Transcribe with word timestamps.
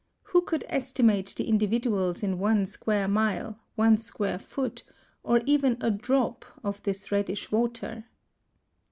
Who 0.23 0.41
could 0.41 0.65
estimate 0.67 1.27
the 1.37 1.47
individuals 1.47 2.23
in 2.23 2.39
one 2.39 2.65
square 2.65 3.07
mile, 3.07 3.59
one 3.75 3.97
square 3.97 4.39
foot, 4.39 4.83
or 5.21 5.43
even 5.45 5.77
a 5.79 5.91
drop 5.91 6.43
of 6.63 6.81
this 6.81 7.11
reddish 7.11 7.51
water? 7.51 8.05